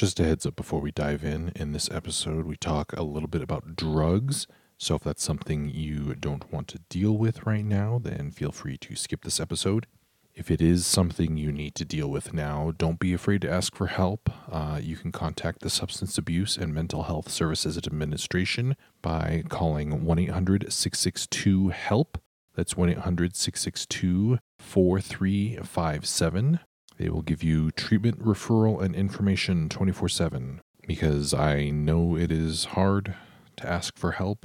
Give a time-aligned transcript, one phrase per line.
[0.00, 1.52] Just a heads up before we dive in.
[1.56, 4.46] In this episode, we talk a little bit about drugs.
[4.78, 8.78] So if that's something you don't want to deal with right now, then feel free
[8.78, 9.86] to skip this episode.
[10.34, 13.74] If it is something you need to deal with now, don't be afraid to ask
[13.74, 14.30] for help.
[14.50, 20.18] Uh, you can contact the Substance Abuse and Mental Health Services Administration by calling 1
[20.18, 22.16] 800 662 HELP.
[22.54, 26.60] That's 1 800 662 4357.
[27.00, 32.76] They will give you treatment, referral, and information 24 7 because I know it is
[32.76, 33.14] hard
[33.56, 34.44] to ask for help,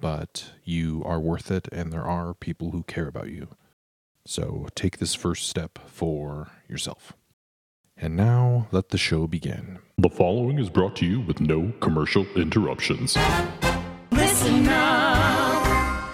[0.00, 3.50] but you are worth it and there are people who care about you.
[4.26, 7.12] So take this first step for yourself.
[7.96, 9.78] And now let the show begin.
[9.96, 13.16] The following is brought to you with no commercial interruptions.
[14.10, 16.10] Listen now.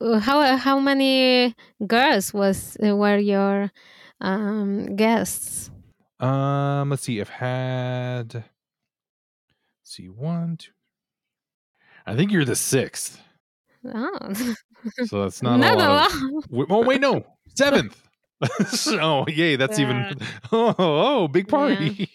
[0.00, 1.54] how how many
[1.86, 3.70] girls was were your
[4.20, 5.70] um, guests?
[6.18, 7.20] Um, let's see.
[7.20, 8.44] I've had let's
[9.82, 10.72] see one, two.
[12.06, 13.20] I think you're the sixth,
[13.84, 14.32] Oh,
[15.04, 16.12] so that's not, not a lot.
[16.12, 17.24] Of, oh wait, no,
[17.56, 18.00] seventh.
[18.86, 20.14] oh yay, that's even.
[20.52, 22.08] Oh, oh, big party.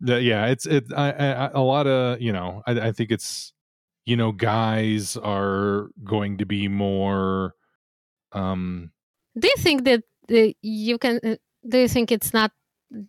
[0.00, 0.84] Yeah, yeah it's it.
[0.94, 2.62] I, I, a lot of you know.
[2.66, 3.52] I, I think it's
[4.04, 7.54] you know guys are going to be more.
[8.32, 8.90] Um,
[9.38, 11.20] Do you think that uh, you can?
[11.24, 11.36] Uh,
[11.66, 12.52] do you think it's not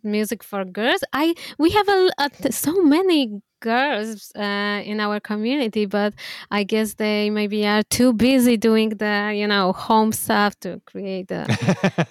[0.02, 1.02] music for girls?
[1.12, 6.14] I we have a, a, so many girls uh, in our community, but
[6.50, 11.30] I guess they maybe are too busy doing the you know home stuff to create
[11.30, 11.44] a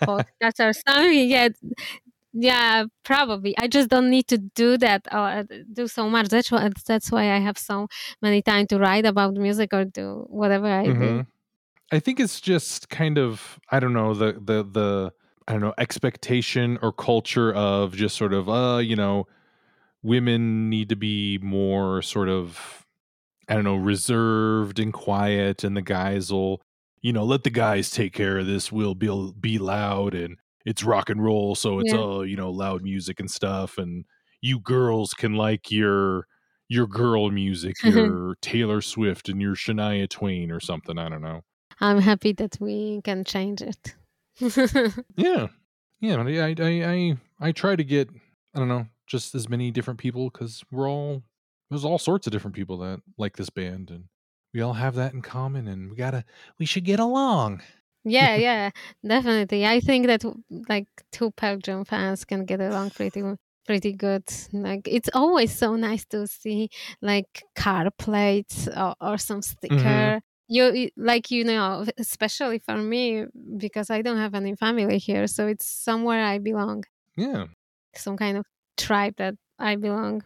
[0.08, 1.30] podcast or something.
[1.30, 1.50] Yeah,
[2.34, 3.56] yeah, probably.
[3.58, 6.28] I just don't need to do that or do so much.
[6.28, 7.88] That's why that's why I have so
[8.22, 11.26] many time to write about music or do whatever I do.
[11.92, 15.14] I think it's just kind of I don't know the the the
[15.48, 19.28] I don't know expectation or culture of just sort of uh you know
[20.04, 22.86] women need to be more sort of
[23.50, 26.62] I don't know reserved and quiet and the guys will
[27.02, 30.84] you know let the guys take care of this we'll be be loud and it's
[30.84, 32.00] rock and roll so it's Yeah.
[32.00, 34.06] all you know loud music and stuff and
[34.42, 36.28] you girls can like your
[36.70, 41.42] your girl music your Taylor Swift and your Shania Twain or something I don't know
[41.80, 43.96] I'm happy that we can change it.
[45.16, 45.48] Yeah,
[46.02, 46.18] yeah.
[46.18, 48.10] I, I, I, I try to get
[48.54, 51.24] I don't know just as many different people because we're all
[51.70, 54.06] there's all sorts of different people that like this band and
[54.54, 56.24] we all have that in common and we gotta
[56.60, 57.62] we should get along.
[58.04, 58.70] yeah, yeah,
[59.06, 59.66] definitely.
[59.66, 60.24] I think that
[60.70, 63.22] like two Pearl Jam fans can get along pretty
[63.66, 64.24] pretty good.
[64.54, 66.70] Like it's always so nice to see
[67.02, 69.78] like car plates or, or some mm-hmm.
[69.78, 70.14] sticker.
[70.16, 73.26] You you- like you know, especially for me
[73.58, 76.84] because I don't have any family here, so it's somewhere I belong,
[77.18, 77.46] Yeah.
[77.96, 78.46] some kind of
[78.78, 80.24] tribe that I belong.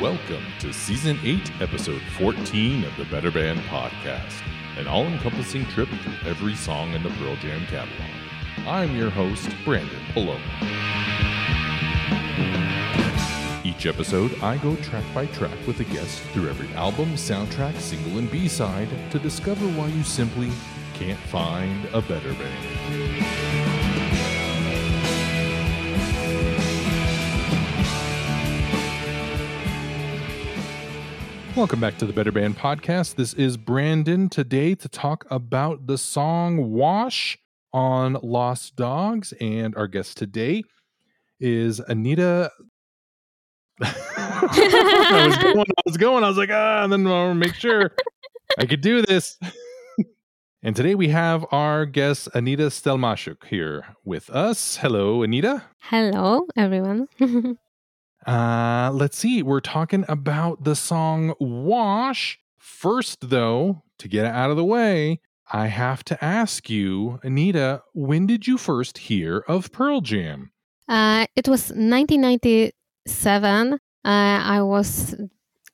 [0.00, 4.42] Welcome to Season 8, Episode 14 of the Better Band Podcast,
[4.76, 8.10] an all encompassing trip through every song in the Pearl Jam catalog.
[8.66, 10.38] I'm your host, Branden Palomo.
[13.68, 18.16] Each episode, I go track by track with a guest through every album, soundtrack, single,
[18.16, 20.50] and B side to discover why you simply
[20.94, 23.26] can't find a better band.
[31.54, 33.16] Welcome back to the Better Band Podcast.
[33.16, 37.36] This is Branden today to talk about the song Wash
[37.74, 39.34] on Lost Dogs.
[39.42, 40.62] And our guest today
[41.38, 42.50] is Anita.
[43.80, 47.92] I was going, I was going, I was like, ah, and then I'll make sure
[48.58, 49.38] I could do this.
[50.62, 54.76] and today we have our guest Anita Stelmashuk here with us.
[54.76, 55.64] Hello, Anita.
[55.80, 57.08] Hello, everyone.
[58.26, 59.42] Uh, let's see.
[59.42, 62.38] We're talking about the song Wash.
[62.58, 67.82] First, though, to get it out of the way, I have to ask you, Anita,
[67.94, 70.52] when did you first hear of Pearl Jam?
[70.88, 71.70] Uh, it was
[73.08, 73.74] 1997.
[74.04, 74.08] Uh,
[74.58, 75.14] I was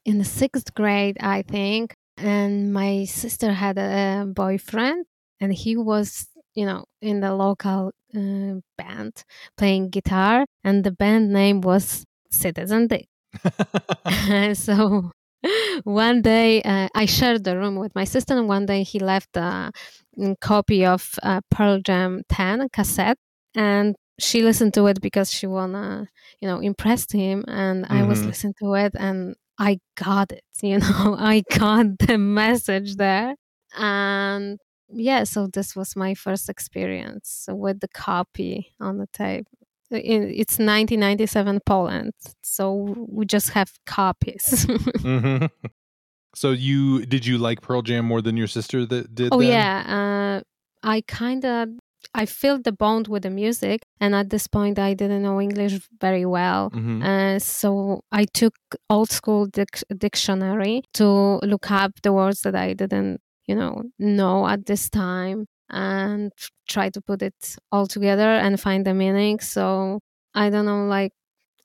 [0.05, 5.07] in the sixth grade, I think, and my sister had a boyfriend,
[5.41, 9.25] and he was, you know, in the local uh, band
[9.57, 13.09] playing guitar, and the band name was Citizen Dick.
[14.55, 15.11] so
[15.85, 19.37] one day uh, I shared the room with my sister, and one day he left
[19.37, 19.73] a
[20.41, 23.19] copy of uh, Pearl Jam 10 cassette,
[23.55, 26.09] and she listened to it because she wanna,
[26.41, 28.27] you know, impress him, and I was Mhm.
[28.27, 33.35] listening to it, and I got it, you know, I got the message there,
[33.77, 34.59] and
[34.93, 39.47] yeah, so this was my first experience with the copy on the tape.
[39.91, 42.13] it's 1997 Poland,
[42.43, 44.67] so we just have copies.
[45.03, 45.47] hmm
[46.35, 49.33] So you did you like Pearl Jam more than your sister that did?
[49.33, 49.51] oh then?
[49.51, 50.43] yeah, uh,
[50.83, 51.69] I kind of
[52.15, 55.81] I felt the bond with the music, and at this point I didn't know English
[56.01, 56.71] very well.
[56.71, 57.03] Mhm.
[57.03, 58.55] Uh, so I took
[58.89, 64.47] old school dic- dictionary to look up the words that I didn't, you know, know
[64.47, 66.31] at this time, and
[66.69, 69.41] try to put it all together and find the meaning.
[69.41, 70.01] So
[70.35, 71.13] I don't know, like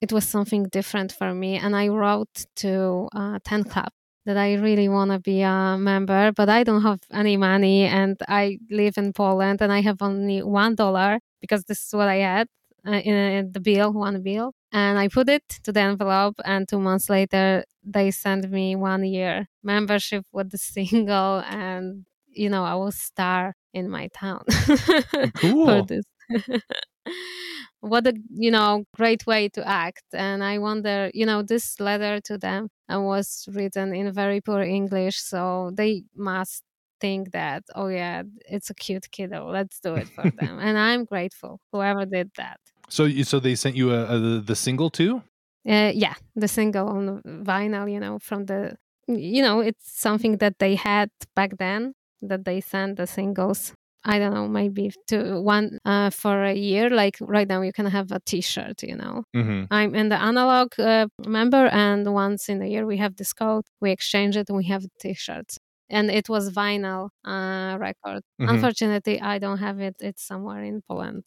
[0.01, 3.91] it was something different for me, and I wrote to uh, Ten Club
[4.29, 8.15] that I really want to be a member, but I don't have any money, and
[8.27, 12.17] I live in Poland, and I have only one dollar because this is what I
[12.17, 12.47] had
[12.85, 16.35] uh, in, in the bill, one bill, and I put it to the envelope.
[16.45, 22.51] And two months later, they sent me one year membership with the single, and you
[22.51, 24.43] know I was star in my town
[25.37, 25.87] Cool.
[27.81, 30.03] what a you know great way to act.
[30.13, 34.61] And i wonder you know this letter to them uh, was written in very poor
[34.61, 36.63] english so they must
[37.01, 40.59] think that oh yeah it's a cute kiddo let's do it for them.
[40.67, 42.59] And i'm grateful whoever did that.
[42.89, 45.21] So you so they sent you a, a the- the single too?
[45.67, 48.75] uh, yeah the single on vinyl you know from the
[49.07, 53.73] you know it's something that they had back then that they sent the singles
[54.03, 57.85] i don't know maybe to one uh, for a year like right now you can
[57.85, 59.65] have a t-shirt you know Mm-hmm.
[59.71, 63.65] i'm in the analog uh, member and once in a year we have this code
[63.81, 65.57] we exchange it and we have t-shirts
[65.89, 68.49] and it was vinyl uh, record Mhm.
[68.53, 71.25] unfortunately i don't have it it's somewhere in poland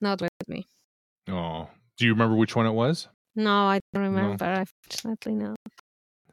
[0.00, 0.66] not with me
[1.28, 3.08] Oh, do you remember which one it was?
[3.34, 5.54] no i don't remember unfortunately no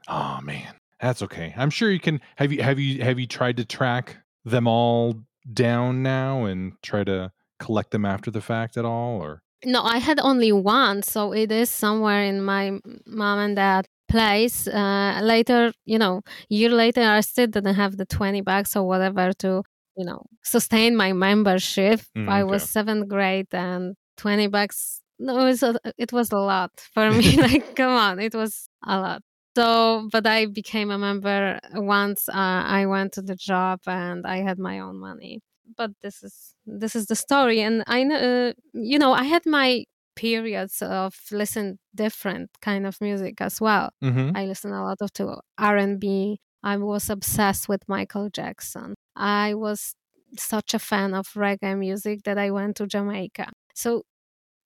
[0.07, 1.54] Oh man, that's okay.
[1.56, 2.22] I'm sure you can.
[2.38, 5.16] Have you have you have you tried to track them all
[5.52, 9.22] down now and try to collect them after the fact at all?
[9.22, 13.88] Or No, I had only one, so it is somewhere in my mom and dad
[14.10, 14.68] place.
[14.68, 19.32] Uh, later, you know, year later, I still didn't have the twenty bucks or whatever
[19.40, 19.64] to,
[19.98, 22.02] you know, sustain my membership.
[22.18, 25.02] Mm, I was seventh grade, and twenty bucks.
[25.20, 27.38] No, it was a, it was a lot for me.
[27.48, 29.22] like, come on, it was a lot.
[29.56, 34.38] So, but I became a member once uh, I went to the job and I
[34.38, 35.42] had my own money.
[35.77, 39.45] But this is this is the story, and I know uh, you know I had
[39.45, 43.92] my periods of listen different kind of music as well.
[44.03, 44.36] mm-hmm.
[44.36, 46.39] I listen a lot of to R and B.
[46.63, 48.95] I was obsessed with Michael Jackson.
[49.15, 49.95] I was
[50.38, 53.47] such a fan of reggae music that I went to Jamaica.
[53.74, 54.04] So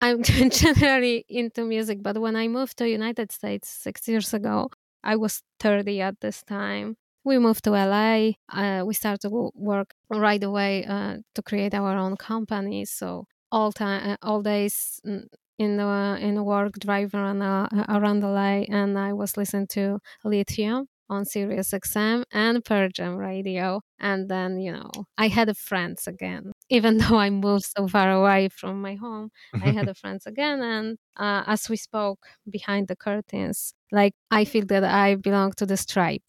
[0.04, 0.22] I'm
[0.52, 4.70] generally into music, but when I moved to United States six years ago,
[5.02, 6.98] I was 30 at this time.
[7.24, 8.32] We moved to LA.
[8.52, 12.84] Uh, we started to work right away uh, to create our own company.
[12.84, 18.66] So all time, uh, all days in the in work, driving around, uh, around LA,
[18.68, 23.80] and I was listening to Lithium on Sirius XM and Pearl Jam radio.
[24.00, 28.50] And then you know, I had friends again, even though I moved so far away
[28.50, 29.32] from my home.
[29.62, 34.46] I had a friends again, and uh, as we spoke behind the curtains, like I
[34.46, 36.22] feel that I belong to this tribe,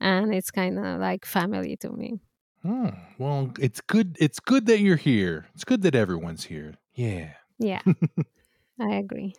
[0.00, 2.20] and it's kind of like family to me.
[2.64, 4.16] Oh, well, it's good.
[4.20, 5.46] It's good that you're here.
[5.54, 6.74] It's good that everyone's here.
[6.94, 7.34] Yeah.
[7.58, 7.82] Yeah,
[8.80, 9.34] I agree.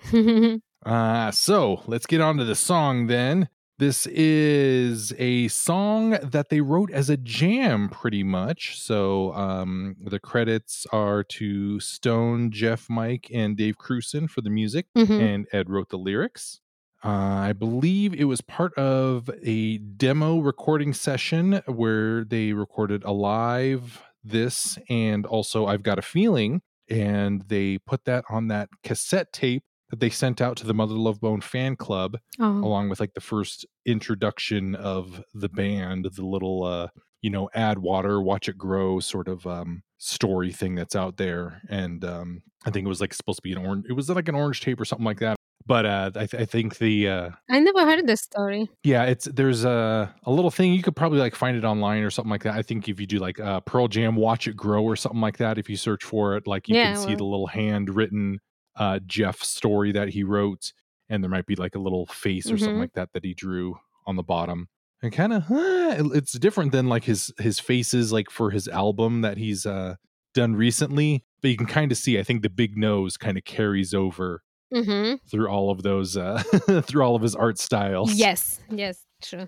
[0.86, 3.50] Uh, so let's get on to the song then.
[3.81, 8.79] This is a song that they wrote as a jam, pretty much.
[8.79, 14.85] So um, the credits are to Stone, Jeff, Mike, and Dave Krusen for the music,
[14.95, 15.19] Mhm.
[15.19, 16.59] and Ed wrote the lyrics.
[17.03, 17.07] Uh,
[17.50, 24.77] I believe it was part of a demo recording session where they recorded Alive, this,
[24.91, 26.61] and also I've Got a Feeling.
[26.88, 30.95] And they put that on that cassette tape that they sent out to the Mother
[30.95, 36.25] Love Bone fan club, Oh, along with like the first introduction of the band, the
[36.25, 36.88] little, uh,
[37.21, 41.62] you know, add water, watch it grow sort of um, story thing that's out there.
[41.69, 44.27] And um, I think it was like supposed to be an orange, it was like
[44.27, 45.36] an orange tape or something like that.
[45.63, 48.67] But uh, I, th- I think the uh, I never heard this story.
[48.83, 52.10] yeah, it's there's a a little thing you could probably like find it online or
[52.10, 52.55] something like that.
[52.55, 55.38] I think if you do like uh, Pearl Jam Watch It Grow or something like
[55.38, 58.39] that, if you search for it, like you Yeah, can see the little handwritten
[58.75, 60.74] uh, Jeff story that he wrote,
[61.10, 62.82] and there might be like a little face or something Mhm.
[62.82, 64.68] like that that he drew on the bottom.
[65.04, 69.38] And kind of, it's different than like his his faces like for his album that
[69.38, 69.96] he's uh,
[70.34, 71.24] done recently.
[71.42, 74.44] But you can kind of see, I think the big nose kind of carries over
[74.74, 76.42] hmm through all of those uh,
[76.86, 78.13] through all of his art styles.
[78.13, 79.48] Yes, yes, true.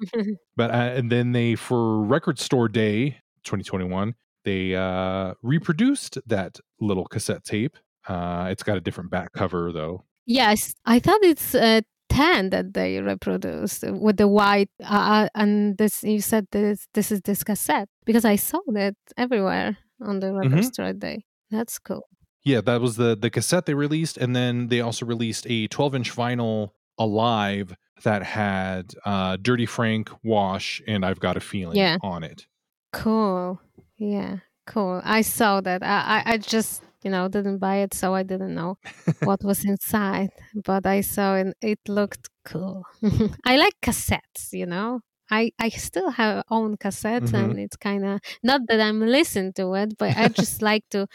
[0.56, 7.04] But uh, and then they for Record Store Day 2021, they uh reproduced that little
[7.06, 7.76] cassette tape
[8.08, 10.04] Uh, it's got a different back cover though.
[10.26, 14.70] Yes, I thought it's uh, 10 that they reproduced with the white.
[14.84, 19.76] Uh, and this you said this this is this cassette because I saw that everywhere
[20.00, 20.64] on the record Mhm.
[20.64, 21.24] store day.
[21.50, 22.02] That's cool.
[22.44, 25.94] Yeah, that was the the cassette they released, and then they also released a 12
[25.96, 31.96] inch vinyl alive that had uh, Dirty Frank, Wash, and I've Got a Feeling Yeah.
[32.02, 32.46] on it.
[32.92, 33.60] Cool.
[33.98, 35.00] Yeah, cool.
[35.04, 35.82] I saw that.
[35.82, 38.72] I, I, I just, you know, didn't buy it, so I didn't know
[39.28, 40.30] what was inside.
[40.70, 41.54] But I saw it.
[41.62, 42.82] It looked cool.
[43.46, 45.00] I like cassettes, you know.
[45.30, 47.42] I, I still have own cassettes, Mhm.
[47.44, 51.06] and it's kind of not that I'm listening to it, but I just like to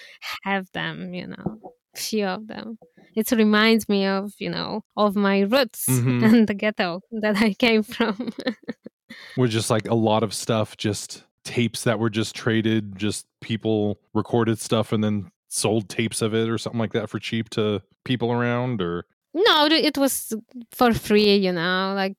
[0.43, 1.47] have them, you know,
[1.95, 2.77] few of them.
[3.15, 6.23] It reminds me of, you know, of my roots Mhm.
[6.27, 8.15] and the ghetto that I came from.
[9.37, 13.99] We're just like a lot of stuff, just tapes that were just traded, just people
[14.13, 17.81] recorded stuff and then sold tapes of it or something like that for cheap to
[18.05, 20.33] people around or no, it was
[20.71, 22.15] for free, you know, like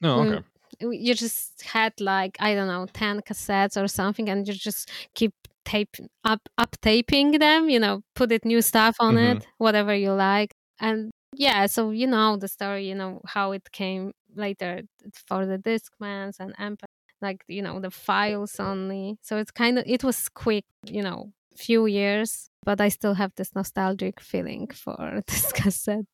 [0.00, 0.32] no Mm.
[0.32, 0.42] okay
[0.80, 5.32] you just had like i don't know 10 cassettes or something and you just keep
[5.64, 9.36] tape up up taping them you know put it new stuff on Mhm.
[9.36, 11.10] it whatever you like and
[11.46, 14.80] yeah so you know the story you know how it came later
[15.28, 16.80] for the discmans and amp
[17.20, 21.32] like you know the files only so it's kind of it was quick you know
[21.56, 26.06] few years but i still have this nostalgic feeling for this cassette.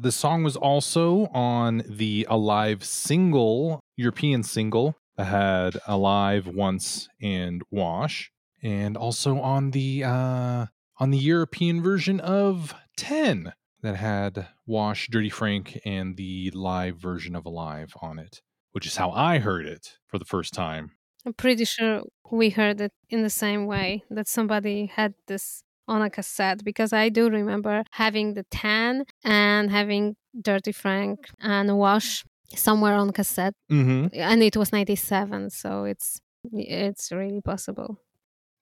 [0.00, 7.62] The song was also on the Alive single, European single that had Alive once and
[7.70, 8.30] Wash,
[8.62, 10.66] and also on the uh
[10.98, 17.34] on the European version of 10 that had Wash, Dirty Frank and the live version
[17.34, 18.40] of Alive on it,
[18.72, 20.92] which is how I heard it for the first time.
[21.26, 26.02] I'm pretty sure we heard it in the same way that somebody had this on
[26.02, 32.24] a cassette because I do remember having the tan and having Dirty Frank and Wash
[32.54, 34.10] somewhere on cassette Mhm.
[34.14, 36.20] and it was 97 so it's
[36.52, 37.98] it's really possible.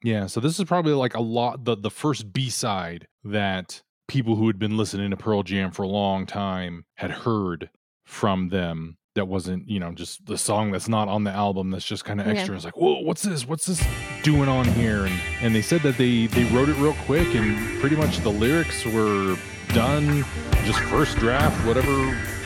[0.04, 4.46] Yeah, so this is probably like a lot the the first B-side that people who
[4.48, 7.70] had been listening to Pearl Jam for a long time had heard
[8.04, 11.84] from them that wasn't, you know, just the song that's not on the album that's
[11.84, 12.32] just kind of Yeah.
[12.34, 12.54] extra.
[12.56, 13.46] It's like, "Whoa, what's this?
[13.46, 13.82] What's this
[14.22, 17.56] doing on here?" And and they said that they they wrote it real quick and
[17.80, 19.36] pretty much the lyrics were
[19.74, 20.24] done
[20.64, 21.94] just first draft whatever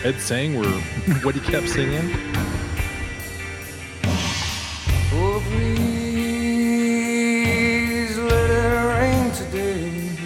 [0.05, 0.67] Ed sang were
[1.25, 2.11] what he kept singing.
[5.15, 5.41] Oh,
[6.83, 10.17] please let it rain today.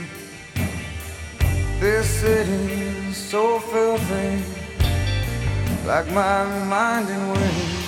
[1.80, 4.25] This city's so filthy,
[5.86, 7.86] like my reminding ways.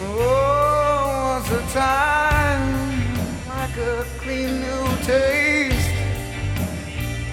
[0.00, 2.64] Oh, once a time,
[3.46, 5.90] like a clean new taste.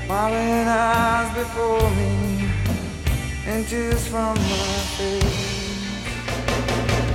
[0.06, 2.50] Smiling eyes before me,
[3.48, 5.64] inches from my face.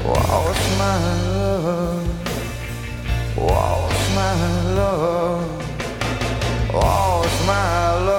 [0.06, 0.98] Wash my
[1.36, 2.08] love,
[3.36, 4.34] wash my
[4.80, 5.50] love,
[6.72, 8.17] wash my love.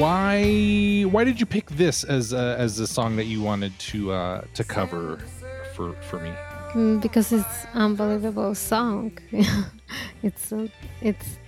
[0.00, 4.12] Why why did you pick this as a, as a song that you wanted to
[4.12, 5.18] uh to cover
[5.74, 6.32] for for me?
[6.74, 9.12] Mm, because it's unbelievable song.
[10.22, 10.68] it's uh,
[11.02, 11.38] it's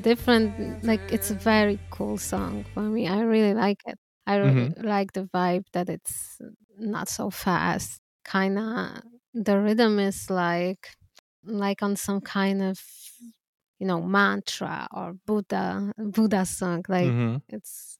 [0.00, 0.82] different.
[0.82, 3.06] Like it's a very cool song for me.
[3.08, 3.98] I really like it.
[4.26, 6.40] I really like the vibe that it's
[6.78, 8.00] not so fast.
[8.24, 9.02] Kind of
[9.34, 10.96] the rhythm is like
[11.44, 12.80] like on some kind of
[13.78, 16.84] you know mantra or Buddha Buddha song.
[16.88, 17.42] Like Mhm.
[17.48, 17.97] it's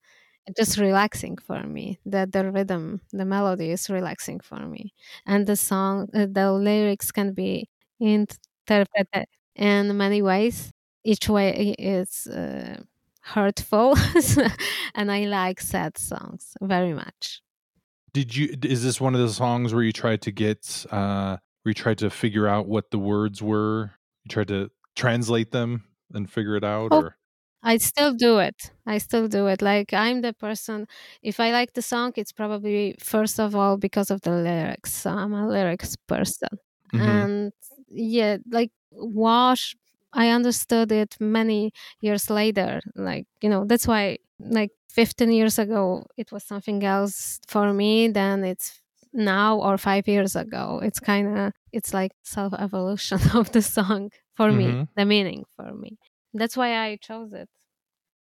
[0.56, 1.98] just relaxing for me.
[2.06, 4.92] That the rhythm the melody is relaxing for me.
[5.26, 7.68] And the song uh, the lyrics can be
[8.00, 10.72] interpreted in many ways.
[11.04, 12.82] Each way is uh,
[13.22, 13.94] hurtful
[14.94, 17.42] and i like sad songs very much.
[18.12, 21.70] Did you is this one of the songs where you tried to get uh where
[21.70, 23.92] you tried to figure out what the words were?
[24.24, 27.17] You tried to translate them and figure it out Oh, or
[27.62, 28.70] I still do it.
[28.86, 29.62] I still do it.
[29.62, 30.86] Like I'm the person.
[31.22, 35.04] If I like the song, it's probably first of all because of the lyrics.
[35.06, 36.48] I'm a lyrics person,
[36.92, 37.28] Mhm.
[37.28, 37.52] and
[37.88, 39.76] yeah, like Wash.
[40.14, 42.80] I understood it many years later.
[42.96, 48.08] Like you know, that's why like 15 years ago it was something else for me
[48.08, 48.80] than it's
[49.12, 50.80] now or five years ago.
[50.82, 54.52] It's kind of it's like self evolution of the song for Mhm.
[54.52, 55.98] me, the meaning for me.
[56.34, 57.48] That's why I chose it.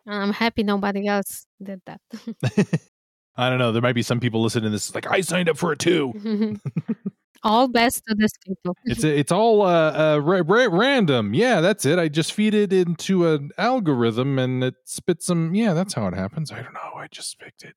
[0.06, 2.02] And I'm happy nobody else did that.
[3.38, 3.72] I don't know.
[3.72, 6.14] There might be some people listening to this like I signed up for it too.
[7.44, 8.76] all best to this people.
[8.86, 11.34] It's a, it's all uh, uh ra- ra- random.
[11.34, 12.00] Yeah, that's it.
[12.00, 15.56] I just feed it into an algorithm and it spits some.
[15.56, 16.52] Yeah, that's how it happens.
[16.52, 16.94] I don't know.
[16.96, 17.76] I just picked it.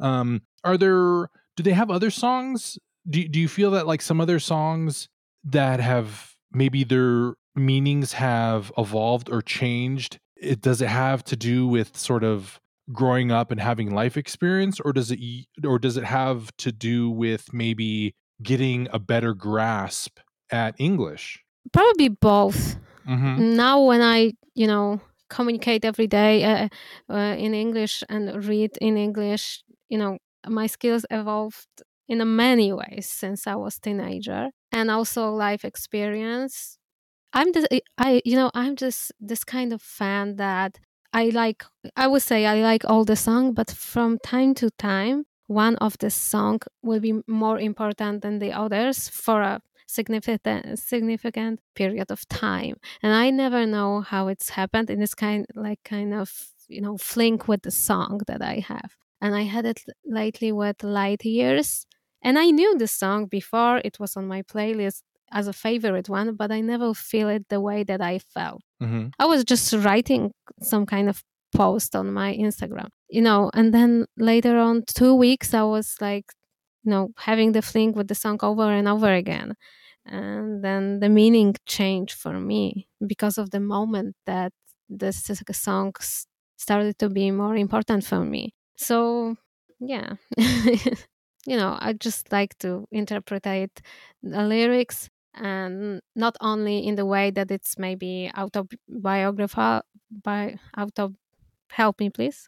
[0.00, 1.28] Um, are there?
[1.56, 2.78] Do they have other songs?
[3.08, 5.08] Do Do you feel that like some other songs
[5.44, 10.18] that have maybe their meanings have evolved or changed?
[10.36, 12.60] It does it have to do with sort of
[12.92, 15.18] growing up and having life experience, or does it
[15.64, 20.18] or does it have to do with maybe getting a better grasp
[20.50, 21.42] at English?
[21.72, 22.76] Probably both.
[23.08, 23.56] Mm-hmm.
[23.56, 26.68] Now, when I, you know, communicate every day uh,
[27.10, 31.66] uh, in English and read in English, you know, my skills evolved
[32.08, 36.77] in many ways since I was teenager, and also life experience.
[37.32, 40.78] I'm just, eh, I, you know, I'm just this kind of fan that
[41.12, 41.64] I like.
[41.96, 45.96] I would say I like all the song, but from time to time, one of
[45.98, 52.28] the song will be more important than the others for a significant significant period of
[52.28, 56.30] time and i never know how it's happened in this kind like kind of
[56.68, 58.90] you know fling with the song that i have
[59.22, 61.86] and i had it lately with light years
[62.20, 65.00] and i knew the song before it was on my playlist
[65.32, 69.08] as a favorite one but i never feel it the way that i felt Mm-hmm.
[69.18, 70.30] i was just writing
[70.62, 71.22] some kind of
[71.54, 76.26] post on my Instagram, you know, and then later on, two weeks, I was like,
[76.84, 79.54] you know, having the fling with the song over and over again.
[80.04, 84.52] And then the meaning changed for me because of the moment that
[84.88, 85.94] this song
[86.56, 88.54] started to be more important for me.
[88.76, 89.36] So,
[89.80, 93.68] yeah, you know, I just like to interpret the
[94.22, 99.82] lyrics and not only in the way that it's maybe autobiographical
[100.24, 101.14] by auto
[101.70, 102.46] help me please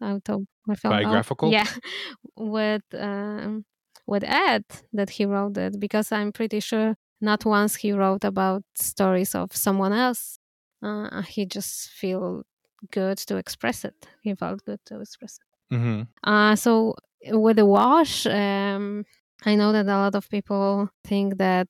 [0.84, 1.52] biographical?
[1.52, 1.66] yeah
[2.36, 3.64] with um,
[4.06, 8.62] with ed that he wrote it because i'm pretty sure not once he wrote about
[8.74, 10.38] stories of someone else
[10.82, 12.42] uh, he just feel
[12.90, 13.94] good to express it.
[14.22, 15.74] He felt good to express it.
[15.74, 16.02] Mm-hmm.
[16.24, 19.04] uh, so with the wash um,
[19.44, 21.68] i know that a lot of people think that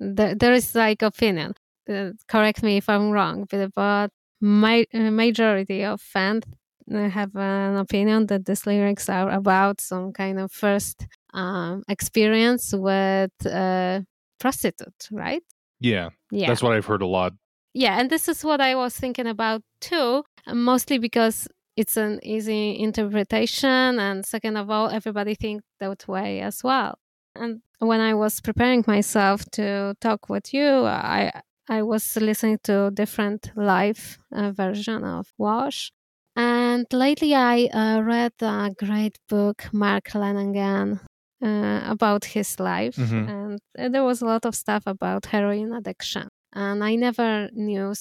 [0.00, 1.54] th- there is like opinion
[1.88, 6.44] uh, correct me if i'm wrong but, but my uh, majority of fans
[6.88, 13.32] have an opinion that these lyrics are about some kind of first um, experience with
[13.44, 14.04] a
[14.38, 15.42] prostitute, right?
[15.80, 17.32] Yeah, yeah, that's what I've heard a lot.
[17.74, 22.78] Yeah, and this is what I was thinking about too, mostly because it's an easy
[22.78, 26.98] interpretation, and second of all, everybody thinks that way as well.
[27.34, 31.32] And when I was preparing myself to talk with you, I
[31.68, 35.92] I was listening to different live uh, version of Wash,
[36.36, 41.00] and lately, I uh, read a great book, Mark Lanegan,
[41.42, 42.96] uh, about his life.
[42.96, 43.56] Mm-hmm.
[43.78, 46.28] And there was a lot of stuff about heroin addiction.
[46.52, 47.94] And I never knew,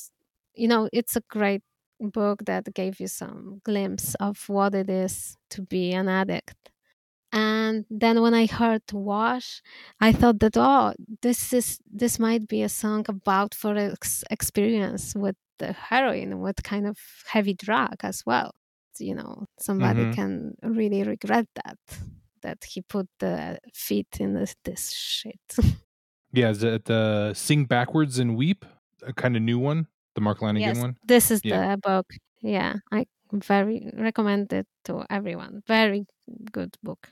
[0.53, 1.61] you know, it's a great
[2.01, 6.71] book that gave you some glimpse of what it is to be an addict.
[7.31, 9.61] And then when I heard Wash,
[9.99, 15.15] I thought that oh, this is this might be a song about for ex- experience
[15.15, 18.53] with the heroin with kind of heavy drug as well.
[18.97, 20.13] You know somebody mm-hmm.
[20.13, 21.77] can really regret that
[22.41, 25.39] that he put the feet in this, this shit.
[26.31, 28.65] Yeah is it the sing backwards and weep
[29.07, 29.87] a kind of new one?
[30.15, 30.97] The mark Lanegan yes, one?
[31.05, 31.71] this is yeah.
[31.71, 32.07] the book.
[32.41, 35.63] Yeah i very recommend it to everyone.
[35.67, 36.05] Very
[36.51, 37.09] good book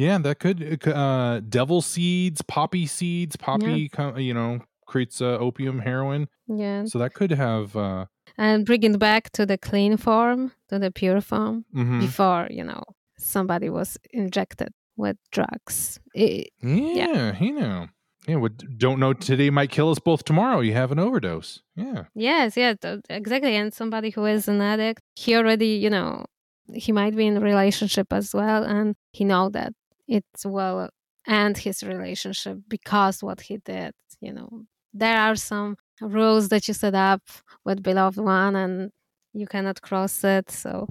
[0.00, 0.58] yeah that could
[0.88, 4.16] uh devil seeds poppy seeds poppy yeah.
[4.16, 4.60] you know
[4.90, 6.28] creates uh, opium heroin.
[6.48, 6.84] Yeah.
[6.84, 10.90] So that could have uh and bring it back to the clean form to the
[10.90, 12.00] pure form mm-hmm.
[12.00, 12.82] before you know
[13.16, 16.00] somebody was injected with drugs.
[16.14, 17.86] It, yeah, yeah you know
[18.26, 20.60] yeah what don't know today might kill us both tomorrow.
[20.60, 21.62] You have an overdose.
[21.76, 22.04] Yeah.
[22.14, 22.74] Yes yeah
[23.08, 23.54] exactly.
[23.54, 26.26] And somebody who is an addict he already you know
[26.74, 29.72] he might be in a relationship as well and he know that
[30.10, 30.90] it's well
[31.26, 34.50] and his relationship because what he did you know
[34.92, 37.22] there are some rules that you set up
[37.64, 38.90] with beloved one and
[39.32, 40.86] you cannot cross it so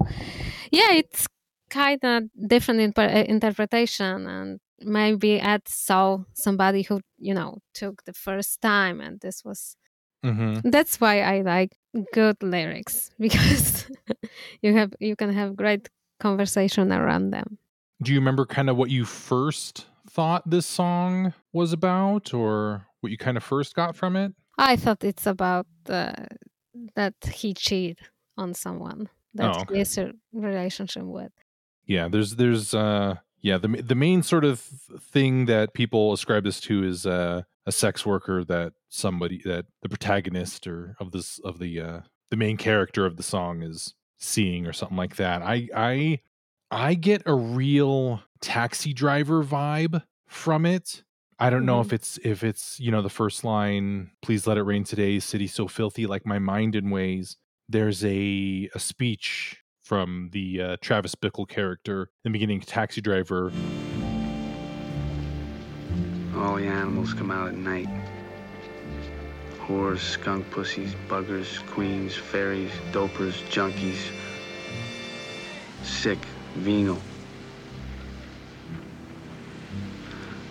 [0.70, 1.26] yeah it's
[1.68, 8.14] kind of different uh, interpretation and maybe Ed saw somebody who you know took the
[8.14, 9.76] first time and this was
[10.24, 10.68] mm-hmm.
[10.70, 11.76] that's why i like
[12.14, 13.86] good lyrics because
[14.62, 17.58] you have you can have great conversation around them
[18.02, 23.10] do you remember kind of what you first thought this song was about or what
[23.10, 24.32] you kind of first got from it?
[24.58, 26.12] I thought it's about uh,
[26.94, 27.98] that he cheated
[28.36, 29.08] on someone.
[29.34, 29.74] that Oh, okay.
[29.74, 31.32] he has a relationship with.
[31.86, 36.60] Yeah, there's there's uh yeah, the the main sort of thing that people ascribe this
[36.62, 41.58] to is uh a sex worker that somebody that the protagonist or of this of
[41.58, 45.42] the uh the main character of the song is seeing or something like that.
[45.42, 46.20] I I
[46.70, 51.02] I get a real taxi driver vibe from it.
[51.38, 54.62] I don't know if it's if it's, you know, the first line, please let it
[54.62, 57.36] rain today, city so filthy like my mind in ways.
[57.68, 63.50] There's a a speech from the uh, Travis Bickle character in the beginning Taxi Driver.
[66.36, 67.88] All the animals come out at night.
[69.66, 74.12] Whores, skunk pussies, buggers, queens, fairies, dopers, junkies.
[75.82, 76.18] Sick,
[76.56, 76.98] venal.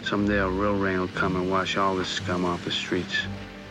[0.03, 3.15] Someday a real rain will come and wash all this scum off the streets.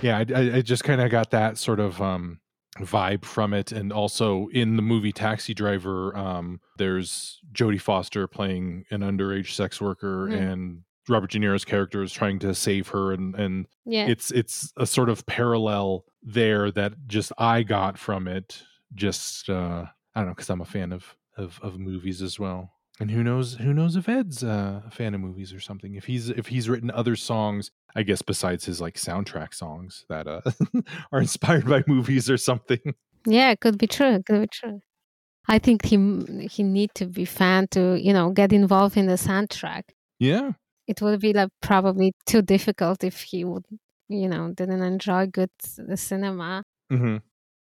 [0.03, 2.39] Yeah, I, I, I just kind of got that sort of um,
[2.79, 8.85] vibe from it, and also in the movie Taxi Driver, um, there's Jodie Foster playing
[8.91, 10.53] an underage sex worker, Mhm.
[10.53, 14.07] and Robert De Niro's character is trying to save her, and and Yeah.
[14.07, 18.63] it's it's a sort of parallel there that just I got from it.
[18.95, 22.73] Just uh, I don't know because I'm a fan of, of of movies as well.
[23.01, 25.95] And who knows who knows if Ed's uh, a fan of movies or something.
[25.95, 30.27] If he's if he's written other songs, I guess besides his like soundtrack songs that
[30.27, 30.41] uh,
[31.13, 32.95] are inspired by movies or something.
[33.27, 34.15] Yeah, it could be true.
[34.15, 34.81] It could be true.
[35.49, 35.97] I think he
[36.51, 39.85] he need to be fan to you know get involved in the soundtrack.
[40.19, 40.53] Yeah.
[40.87, 43.65] It would be like probably too difficult if he would
[44.09, 45.51] you know didn't enjoy good
[45.95, 46.65] cinema.
[46.91, 47.19] hmm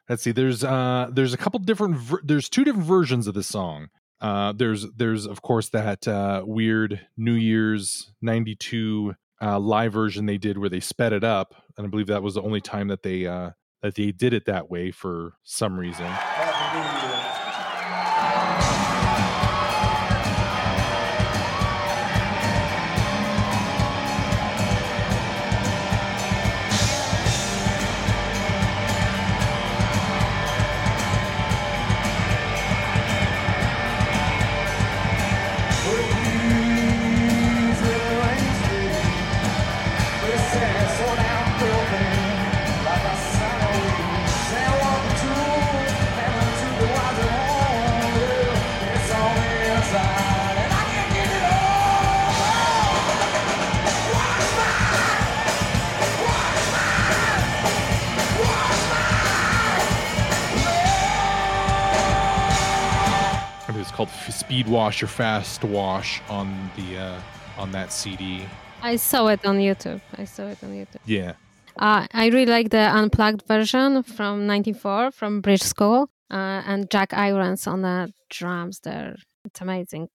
[0.09, 0.33] Let's see.
[0.33, 3.89] There's uh there's a couple different ver- there's two different versions of this song.
[4.21, 10.39] Uh, there's there's of course that uh, weird New Year's '92 uh, live version they
[10.39, 13.03] did where they sped it up, and I believe that was the only time that
[13.03, 13.51] they uh,
[13.83, 16.07] that they did it that way for some reason.
[63.93, 67.21] Called F- Speed Wash or Fast Wash on the uh,
[67.59, 68.43] on that CD.
[68.83, 70.01] I saw it on YouTube.
[70.17, 71.01] I saw it on YouTube.
[71.05, 71.35] Yeah.
[71.77, 77.15] Uh, I really like the unplugged version from '94 from Bridge School uh, and Jack
[77.15, 78.81] Irons on the drums.
[78.81, 80.09] There, it's amazing,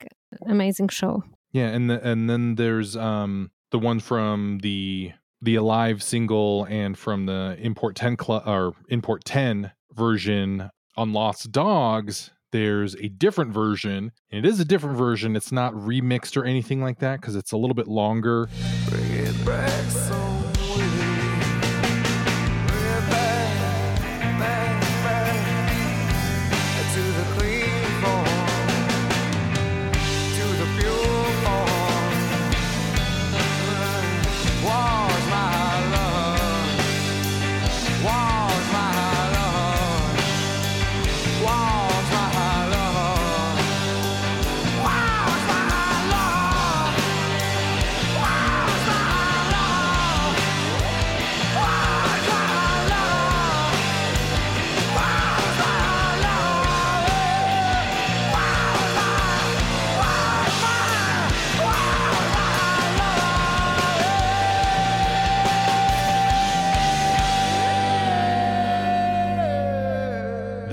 [0.45, 1.23] amazing show.
[1.51, 6.97] Yeah, and the, and then there's um the one from the the Alive single and
[6.97, 12.31] from the Import 10 club or Import 10 version on Lost Dogs.
[12.57, 15.35] There's a different version, and it is a different version.
[15.35, 18.49] It's not remixed or anything like that because it's a little bit longer.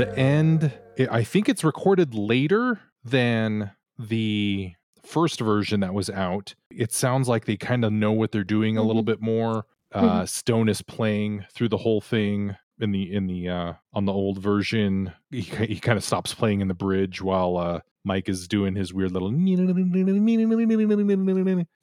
[0.05, 6.55] The end, it, I think it's recorded later than the first version that was out.
[6.71, 9.07] It sounds like they kind of know what they're doing a little Mhm.
[9.07, 9.67] bit more.
[9.93, 14.12] Uh, Stone is playing through the whole thing in the in the uh, on the
[14.12, 15.12] old version.
[15.31, 18.93] He he kind of stops playing in the bridge while uh, Mike is doing his
[18.93, 19.31] weird little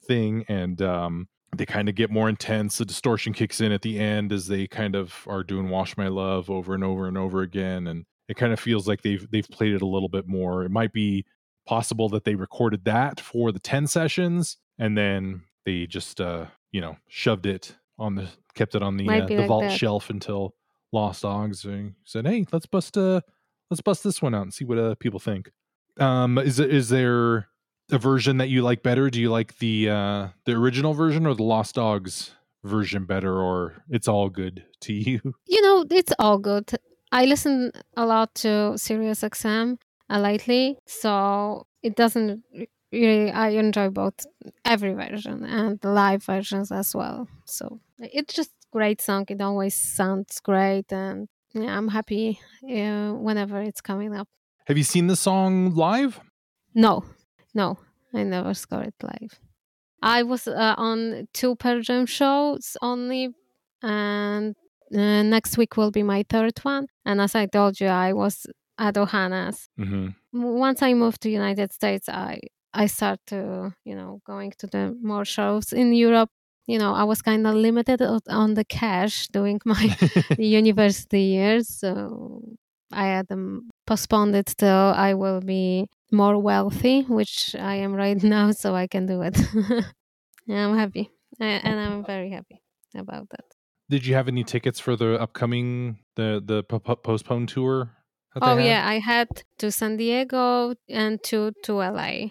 [0.06, 2.78] thing, and um, they kind of get more intense.
[2.78, 6.08] The distortion kicks in at the end as they kind of are doing "Wash My
[6.08, 9.48] Love" over and over and over again, and it kind of feels like they've they've
[9.48, 10.64] played it a little bit more.
[10.64, 11.24] It might be
[11.66, 16.80] possible that they recorded that for the 10 sessions and then they just uh you
[16.80, 19.78] know shoved it on the kept it on the uh, the like vault that.
[19.78, 20.56] shelf until
[20.92, 21.64] lost dogs
[22.04, 23.20] said hey let's bust uh
[23.72, 25.50] let's bust this one out and see what uh, people think.
[25.98, 27.48] Um, is is there
[27.90, 29.08] a version that you like better?
[29.08, 32.32] Do you like the uh, the original version or the Lost Dogs
[32.62, 35.20] version better, or it's all good to you?
[35.46, 36.70] You know, it's all good.
[37.12, 39.76] I listen a lot to Sirius XM
[40.08, 42.42] uh, lately, so it doesn't
[42.90, 43.30] really.
[43.30, 44.26] I enjoy both
[44.64, 47.28] every version and the live versions as well.
[47.44, 49.26] So it's just great song.
[49.28, 54.28] It always sounds great, and yeah, I'm happy uh, whenever it's coming up.
[54.66, 56.18] Have you seen the song live?
[56.74, 57.04] No,
[57.54, 57.78] no,
[58.14, 59.38] I never scored it live.
[60.00, 63.34] I was uh, on two Pearl Jam shows only,
[63.82, 64.56] and
[64.94, 66.86] uh, next week will be my third one.
[67.04, 68.46] And as I told you, I was
[68.78, 69.68] at Ohana's.
[69.78, 70.08] Mm-hmm.
[70.32, 72.40] Once I moved to United States, I
[72.74, 76.30] I start to you know going to the more shows in Europe.
[76.66, 79.96] You know, I was kind of limited on the cash doing my
[80.38, 82.42] university years, so
[82.92, 88.22] I had them postponed it till I will be more wealthy, which I am right
[88.36, 89.38] now, so I can do it.
[90.48, 92.62] I'm happy, I, and I'm very happy
[92.94, 93.44] about that.
[93.88, 97.90] Did you have any tickets for the upcoming the the p- postponed tour?
[98.40, 102.28] Oh yeah, I had to San Diego and to to LA,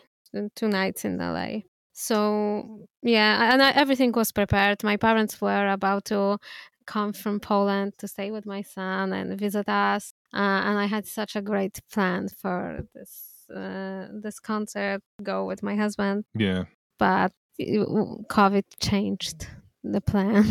[0.55, 1.61] two nights in LA.
[1.93, 4.83] So yeah, and I, everything was prepared.
[4.83, 6.39] My parents were about to
[6.87, 11.05] come from Poland to stay with my son and visit us, uh, and I had
[11.05, 15.01] such a great plan for this uh, this concert.
[15.21, 16.25] Go with my husband.
[16.33, 16.63] Yeah,
[16.97, 19.47] but COVID changed
[19.83, 20.45] the plan.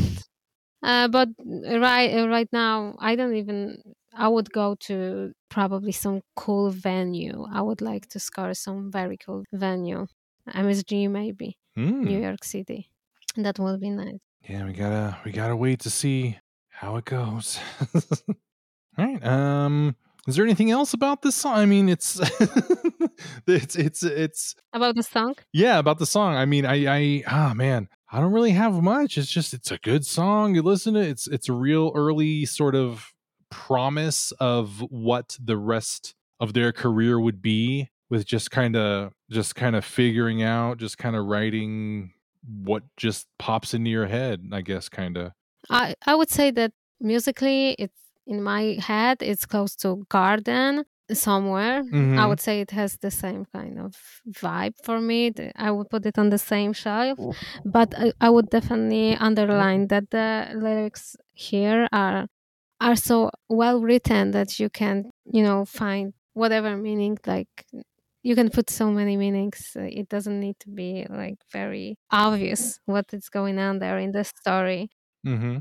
[0.83, 3.83] Uh, but right uh, right now, I don't even.
[4.13, 7.47] I would go to probably some cool venue.
[7.53, 10.07] I would like to score some very cool venue.
[10.49, 12.03] MSG maybe, mm.
[12.03, 12.91] New York City.
[13.37, 14.19] That will be nice.
[14.49, 16.39] Yeah, we gotta we gotta wait to see
[16.69, 17.59] how it goes.
[18.99, 19.25] All right.
[19.25, 19.95] Um,
[20.27, 21.55] is there anything else about this song?
[21.55, 22.21] I mean, it's
[23.47, 25.35] it's it's it's about the song.
[25.53, 26.35] Yeah, about the song.
[26.35, 29.17] I mean, I I ah oh, man, I don't really have much.
[29.17, 30.55] It's just it's a good song.
[30.55, 31.09] You listen to it.
[31.09, 33.13] It's it's a real early sort of
[33.51, 39.55] promise of what the rest of their career would be with just kind of just
[39.55, 42.13] kind of figuring out, just kind of writing
[42.65, 45.33] what just pops into your head, I guess kind of.
[45.69, 51.83] I I would say that musically it's in my head it's close to Garden somewhere.
[51.83, 52.19] Mm-hmm.
[52.19, 53.97] I would say it has the same kind of
[54.31, 55.33] vibe for me.
[55.57, 57.19] I would put it on the same shelf,
[57.65, 62.27] but I, I would definitely underline that the lyrics here are
[62.81, 67.67] are so well written that you can you know find whatever meaning like
[68.23, 73.07] you can put so many meanings it doesn't need to be like very obvious what
[73.13, 74.91] is going on there in the story
[75.27, 75.59] mm-hmm.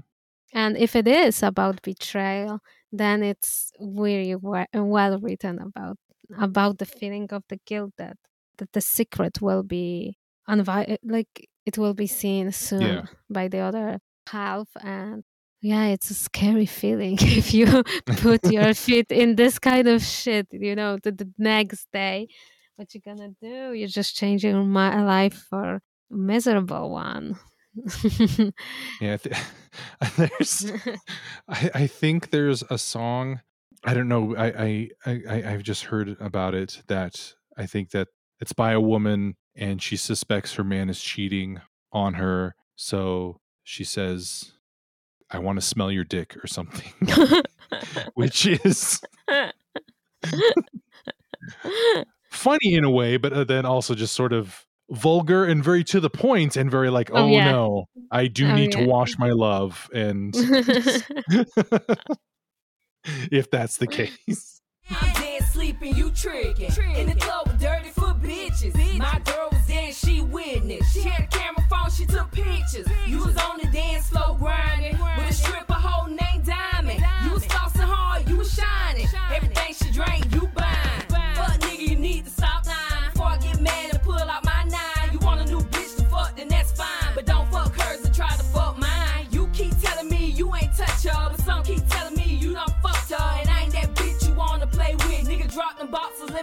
[0.54, 2.60] And if it is about betrayal
[2.92, 5.98] then it's really well written about
[6.38, 8.18] about the feeling of the guilt that
[8.58, 10.18] that the secret will be
[10.50, 13.02] unvi- like it will be seen soon yeah.
[13.30, 14.68] by the other half.
[14.82, 15.24] And
[15.62, 20.48] yeah it's a scary feeling if you put your feet in this kind of shit
[20.52, 22.28] you know the, the next day.
[22.76, 23.74] What you're gonna do?
[23.74, 27.38] You're just changing my life for a miserable one
[29.02, 29.36] yeah, th-
[30.18, 30.72] there's.
[31.48, 33.42] I, I think there's a song.
[33.84, 34.36] I don't know.
[34.36, 38.08] I, I I I've just heard about it that I think that
[38.40, 41.62] it's by a woman and she suspects her man is cheating
[41.92, 42.56] on her.
[42.76, 44.54] So she says,
[45.30, 46.92] "I want to smell your dick" or something,
[48.14, 49.02] which is
[52.30, 56.00] funny in a way, but uh, then also just sort of vulgar and very to
[56.00, 57.52] the point and very like, oh, Oh, yeah.
[57.52, 58.82] no, I do Oh, need yeah.
[58.82, 59.90] to wash my love.
[59.94, 60.34] And
[63.32, 64.62] if that's the case.
[64.90, 66.72] I'm dead sleeping, you tricking.
[66.96, 68.74] In the club with dirty foot bitches.
[68.98, 70.94] My girl was there and she witnessed.
[70.94, 72.88] She had a camera phone, she took pictures.
[73.06, 77.04] You was on the dance floor grinding with a stripper holding name diamond.
[77.24, 79.06] You was flossing hard, you was shining.
[79.32, 80.99] Everything she drank, you buying.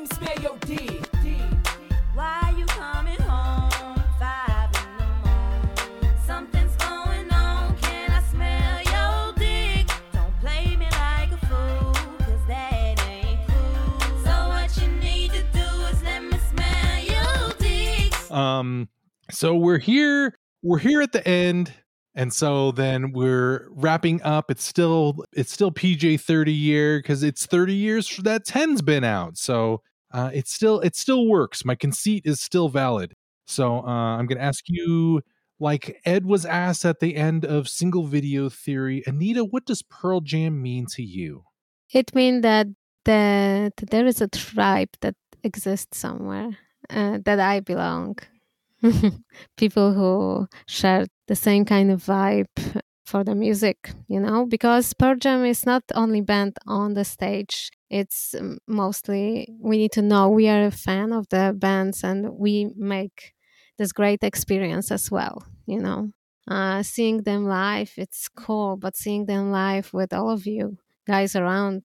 [0.08, 1.08] Boxes, let me smell your dick.
[2.14, 3.70] Why you coming home?
[4.18, 6.18] Five in the morning.
[6.26, 7.76] Something's going on.
[7.78, 9.86] Can I smell your dick?
[10.12, 14.24] Don't play me like a fool, 'cause that ain't cool.
[14.24, 18.30] So what you need to do is let me smell your dick.
[18.30, 18.88] Um,
[19.30, 21.74] so we're here, we're here at the end,
[22.18, 24.50] And so then we're wrapping up.
[24.50, 29.04] It's still it's still PJ 30 year because it's 30 years for that 10's been
[29.04, 29.36] out.
[29.36, 31.64] So uh, it still it still works.
[31.64, 33.14] My conceit is still valid.
[33.46, 35.22] So uh, I'm gonna ask you,
[35.60, 40.20] like Ed was asked at the end of single video theory, Anita, what does Pearl
[40.20, 41.44] Jam mean to you?
[41.92, 42.66] It means that
[43.04, 45.14] that there is a tribe that
[45.44, 46.56] exists somewhere
[46.90, 48.18] uh, that I belong.
[49.56, 52.46] People who share the same kind of vibe
[53.06, 57.70] for the music, you know, because Pearl Jam is not only band on the stage.
[57.88, 62.30] It's um, mostly we need to know we are a fan of the bands and
[62.36, 63.32] we make
[63.78, 66.10] this great experience as well, you know.
[66.48, 71.34] Uh, seeing them live, it's cool, but seeing them live with all of you guys
[71.36, 71.82] around,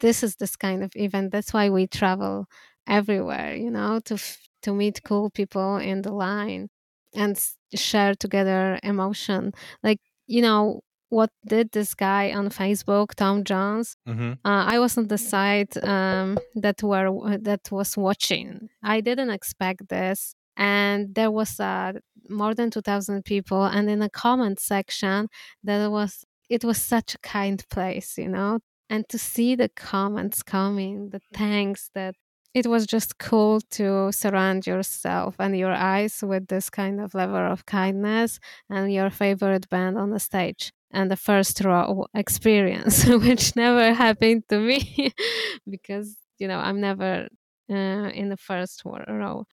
[0.00, 1.32] this is this kind of event.
[1.32, 2.46] That's why we travel
[2.86, 6.68] everywhere, you know, to f- to meet cool people in the line
[7.14, 7.38] and
[7.74, 9.52] share together emotion.
[9.82, 13.96] Like you know what did this guy on Facebook, Tom Jones?
[14.08, 14.32] Mm-hmm.
[14.44, 18.68] Uh, I was on the side um, that were that was watching.
[18.82, 21.92] I didn't expect this, and there was uh,
[22.28, 23.64] more than two thousand people.
[23.64, 25.28] And in the comment section,
[25.64, 28.60] there was it was such a kind place, you know.
[28.88, 32.14] And to see the comments coming, the thanks that
[32.54, 37.36] it was just cool to surround yourself and your eyes with this kind of level
[37.36, 43.54] of kindness and your favorite band on the stage and the first row experience which
[43.56, 45.12] never happened to me
[45.70, 47.28] because you know i'm never
[47.70, 49.44] uh, in the first row.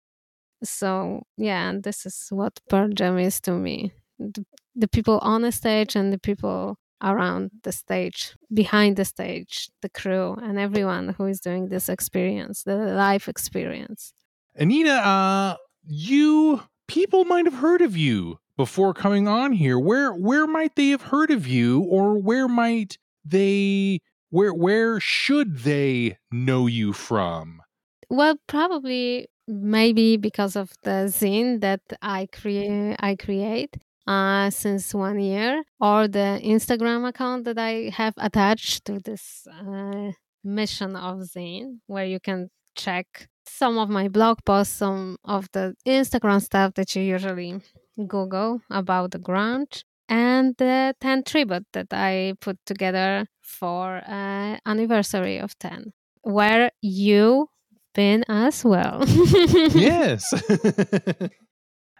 [0.64, 3.92] So yeah and this is what pearl jam is to me.
[4.18, 9.68] The, the people on the stage and the people around the stage behind the stage
[9.82, 14.12] the crew and everyone who is doing this experience the live experience
[14.58, 15.56] Anita, uh,
[15.86, 19.78] you people might have heard of you before coming on here.
[19.78, 25.58] Where where might they have heard of you, or where might they where where should
[25.58, 27.60] they know you from?
[28.08, 35.18] Well, probably maybe because of the zine that I create I create uh, since one
[35.20, 40.12] year, or the Instagram account that I have attached to this uh,
[40.44, 45.74] mission of zine, where you can check some of my blog posts, some of the
[45.86, 47.60] Instagram stuff that you usually
[48.06, 55.38] Google about the grunge, and the 10 tribute that I put together for uh, anniversary
[55.38, 55.92] of 10,
[56.22, 57.48] where you
[57.94, 59.02] been as well.
[59.08, 60.32] yes.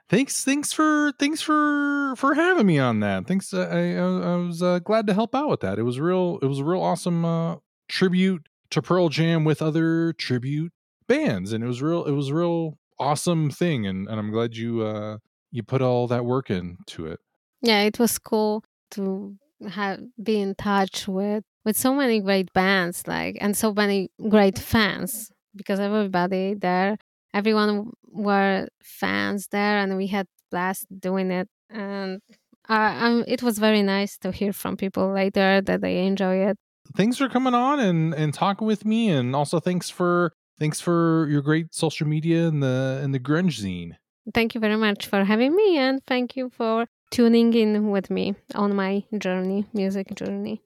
[0.08, 3.26] thanks thanks for thanks for for having me on that.
[3.26, 5.78] Thanks uh, I I, was uh, glad to help out with that.
[5.78, 7.56] It was real it was a real awesome uh
[7.88, 10.72] tribute to Pearl Jam with other tribute
[11.06, 14.56] bands and it was real it was a real awesome thing and and I'm glad
[14.56, 15.18] you uh
[15.52, 17.20] you put all that work into it.
[17.62, 19.36] yeah, it was cool to
[19.70, 24.58] have be in touch with with so many great bands like and so many great
[24.58, 26.98] fans because everybody there
[27.38, 27.90] everyone
[28.28, 31.48] were fans there and we had blast doing it.
[31.70, 32.20] And
[32.68, 36.56] uh, um, it was very nice to hear from people later that they enjoy it.
[36.96, 41.26] Thanks for coming on and and talking with me and also thanks for thanks for
[41.28, 43.92] your great social media and the and the grunge zine.
[44.34, 48.34] thank you very much for having me and thank you for tuning in with me
[48.54, 50.56] on my journey music journey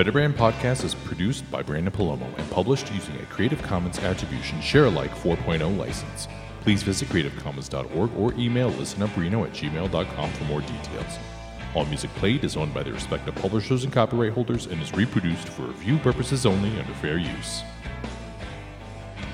[0.00, 4.58] Better Band Podcast is produced by Branden Palomo and published using a Creative Commons Attribution
[4.62, 6.26] Share Alike 4.0 license.
[6.62, 11.18] Please visit creativecommons.org or email listenupreno at gmail.com for more details.
[11.74, 15.50] All music played is owned by the respective publishers and copyright holders and is reproduced
[15.50, 17.60] for review purposes only under fair use.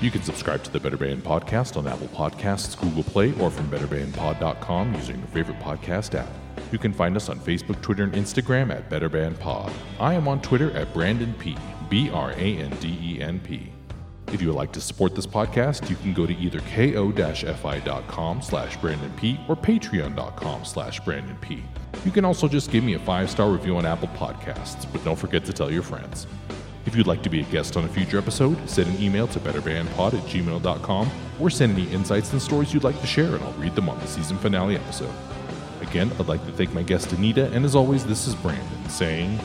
[0.01, 3.71] You can subscribe to the Better Band Podcast on Apple Podcasts, Google Play, or from
[3.71, 6.27] betterbandpod.com using your favorite podcast app.
[6.71, 9.71] You can find us on Facebook, Twitter, and Instagram at Better Band Pod.
[9.99, 11.57] I am on Twitter at Branden P.
[11.89, 13.71] B R A N D E N P.
[14.33, 18.77] If you would like to support this podcast, you can go to either ko-fi.com slash
[18.79, 21.63] Branden P or patreon.com slash Branden P.
[22.03, 25.45] You can also just give me a five-star review on Apple Podcasts, but don't forget
[25.45, 26.27] to tell your friends.
[26.85, 29.39] If you'd like to be a guest on a future episode, send an email to
[29.39, 31.09] betterbandpod at gmail.com
[31.39, 33.97] or send any insights and stories you'd like to share, and I'll read them on
[33.99, 35.13] the season finale episode.
[35.81, 39.39] Again, I'd like to thank my guest Anita, and as always, this is Branden saying,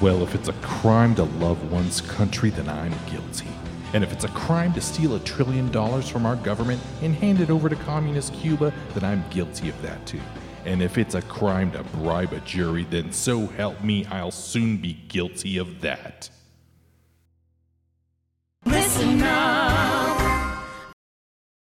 [0.00, 3.48] Well, if it's a crime to love one's country, then I'm guilty.
[3.92, 7.40] And if it's a crime to steal a trillion dollars from our government and hand
[7.40, 10.20] it over to communist Cuba, then I'm guilty of that too.
[10.64, 14.78] And if it's a crime to bribe a jury, then so help me, I'll soon
[14.78, 16.28] be guilty of that.
[18.64, 19.73] Listen up.